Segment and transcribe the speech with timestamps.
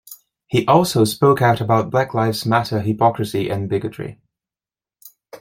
[0.47, 4.19] He also spoke out about Black Lives Matter hypocrisy and bigotry.